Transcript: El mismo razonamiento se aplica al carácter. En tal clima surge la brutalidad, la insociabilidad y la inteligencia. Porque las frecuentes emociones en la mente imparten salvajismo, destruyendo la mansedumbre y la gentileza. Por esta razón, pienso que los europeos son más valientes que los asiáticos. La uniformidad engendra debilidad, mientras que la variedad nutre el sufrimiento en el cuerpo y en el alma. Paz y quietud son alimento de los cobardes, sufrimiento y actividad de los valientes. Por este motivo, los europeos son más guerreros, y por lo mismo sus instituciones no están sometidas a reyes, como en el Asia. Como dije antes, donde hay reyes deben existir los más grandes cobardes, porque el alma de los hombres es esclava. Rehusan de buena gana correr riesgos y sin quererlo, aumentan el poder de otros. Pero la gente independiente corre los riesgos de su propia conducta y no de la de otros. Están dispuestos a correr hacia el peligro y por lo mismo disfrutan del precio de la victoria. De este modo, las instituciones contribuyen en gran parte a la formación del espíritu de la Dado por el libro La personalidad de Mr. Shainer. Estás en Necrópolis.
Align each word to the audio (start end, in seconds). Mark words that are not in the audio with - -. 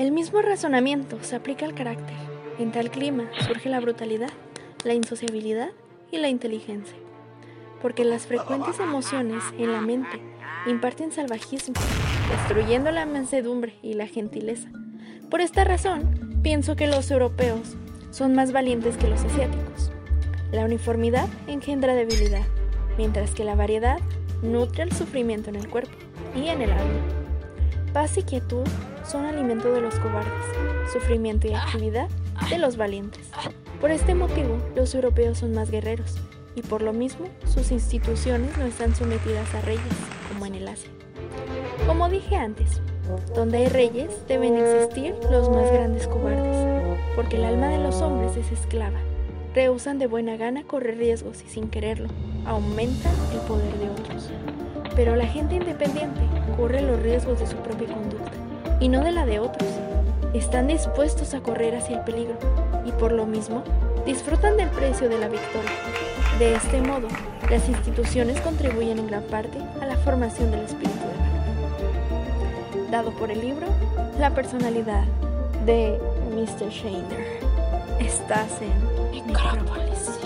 El 0.00 0.12
mismo 0.12 0.40
razonamiento 0.40 1.18
se 1.20 1.36
aplica 1.36 1.66
al 1.66 1.74
carácter. 1.74 2.16
En 2.58 2.72
tal 2.72 2.90
clima 2.90 3.30
surge 3.46 3.68
la 3.68 3.80
brutalidad, 3.80 4.30
la 4.82 4.94
insociabilidad 4.94 5.72
y 6.10 6.16
la 6.16 6.30
inteligencia. 6.30 6.96
Porque 7.82 8.06
las 8.06 8.24
frecuentes 8.24 8.80
emociones 8.80 9.44
en 9.58 9.72
la 9.72 9.82
mente 9.82 10.22
imparten 10.66 11.12
salvajismo, 11.12 11.74
destruyendo 12.30 12.90
la 12.92 13.04
mansedumbre 13.04 13.74
y 13.82 13.92
la 13.92 14.06
gentileza. 14.06 14.70
Por 15.28 15.42
esta 15.42 15.64
razón, 15.64 16.40
pienso 16.42 16.76
que 16.76 16.86
los 16.86 17.10
europeos 17.10 17.76
son 18.10 18.34
más 18.34 18.52
valientes 18.52 18.96
que 18.96 19.06
los 19.06 19.22
asiáticos. 19.22 19.92
La 20.50 20.64
uniformidad 20.64 21.28
engendra 21.46 21.94
debilidad, 21.94 22.46
mientras 22.96 23.32
que 23.32 23.44
la 23.44 23.54
variedad 23.54 23.98
nutre 24.40 24.82
el 24.82 24.92
sufrimiento 24.92 25.50
en 25.50 25.56
el 25.56 25.68
cuerpo 25.68 25.92
y 26.34 26.48
en 26.48 26.62
el 26.62 26.70
alma. 26.70 27.19
Paz 27.92 28.16
y 28.18 28.22
quietud 28.22 28.62
son 29.04 29.24
alimento 29.24 29.72
de 29.72 29.80
los 29.80 29.96
cobardes, 29.96 30.92
sufrimiento 30.92 31.48
y 31.48 31.54
actividad 31.54 32.08
de 32.48 32.58
los 32.58 32.76
valientes. 32.76 33.28
Por 33.80 33.90
este 33.90 34.14
motivo, 34.14 34.58
los 34.76 34.94
europeos 34.94 35.38
son 35.38 35.54
más 35.54 35.72
guerreros, 35.72 36.14
y 36.54 36.62
por 36.62 36.82
lo 36.82 36.92
mismo 36.92 37.26
sus 37.46 37.72
instituciones 37.72 38.56
no 38.58 38.64
están 38.66 38.94
sometidas 38.94 39.52
a 39.56 39.60
reyes, 39.62 39.82
como 40.28 40.46
en 40.46 40.54
el 40.54 40.68
Asia. 40.68 40.88
Como 41.84 42.08
dije 42.08 42.36
antes, 42.36 42.80
donde 43.34 43.58
hay 43.58 43.68
reyes 43.68 44.24
deben 44.28 44.56
existir 44.56 45.16
los 45.28 45.50
más 45.50 45.72
grandes 45.72 46.06
cobardes, 46.06 46.96
porque 47.16 47.36
el 47.36 47.44
alma 47.44 47.70
de 47.70 47.78
los 47.78 48.00
hombres 48.02 48.36
es 48.36 48.52
esclava. 48.52 49.00
Rehusan 49.52 49.98
de 49.98 50.06
buena 50.06 50.36
gana 50.36 50.62
correr 50.62 50.96
riesgos 50.96 51.42
y 51.44 51.48
sin 51.48 51.70
quererlo, 51.70 52.08
aumentan 52.46 53.14
el 53.32 53.40
poder 53.48 53.74
de 53.78 53.90
otros. 53.90 54.30
Pero 54.94 55.16
la 55.16 55.26
gente 55.26 55.56
independiente 55.56 56.20
corre 56.56 56.82
los 56.82 57.00
riesgos 57.00 57.40
de 57.40 57.46
su 57.46 57.56
propia 57.56 57.88
conducta 57.88 58.32
y 58.80 58.88
no 58.88 59.02
de 59.04 59.12
la 59.12 59.26
de 59.26 59.40
otros. 59.40 59.68
Están 60.34 60.68
dispuestos 60.68 61.34
a 61.34 61.40
correr 61.40 61.74
hacia 61.76 61.98
el 61.98 62.04
peligro 62.04 62.36
y 62.84 62.92
por 62.92 63.12
lo 63.12 63.26
mismo 63.26 63.62
disfrutan 64.06 64.56
del 64.56 64.68
precio 64.70 65.08
de 65.08 65.18
la 65.18 65.28
victoria. 65.28 65.70
De 66.38 66.54
este 66.54 66.80
modo, 66.80 67.08
las 67.50 67.68
instituciones 67.68 68.40
contribuyen 68.40 68.98
en 68.98 69.08
gran 69.08 69.24
parte 69.24 69.58
a 69.80 69.86
la 69.86 69.96
formación 69.96 70.50
del 70.50 70.60
espíritu 70.60 70.98
de 70.98 71.14
la 72.84 72.90
Dado 72.90 73.10
por 73.12 73.30
el 73.30 73.40
libro 73.40 73.66
La 74.18 74.34
personalidad 74.34 75.04
de 75.66 75.98
Mr. 76.34 76.70
Shainer. 76.70 77.40
Estás 77.98 78.60
en 78.62 79.26
Necrópolis. 79.26 80.19